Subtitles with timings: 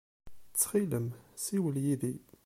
[0.51, 2.13] Ttxil-m, ssiwel yid-i.